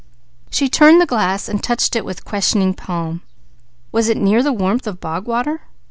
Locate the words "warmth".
4.51-4.87